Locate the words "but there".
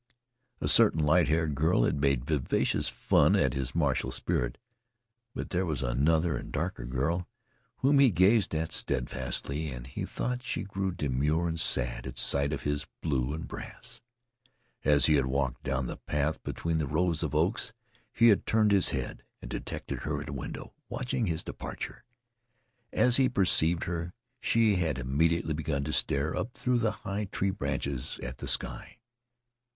5.35-5.63